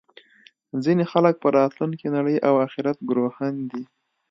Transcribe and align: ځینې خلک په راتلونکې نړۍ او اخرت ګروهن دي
ځینې 0.83 1.03
خلک 1.11 1.35
په 1.39 1.47
راتلونکې 1.57 2.07
نړۍ 2.15 2.37
او 2.47 2.53
اخرت 2.67 2.97
ګروهن 3.09 3.55
دي 3.71 3.83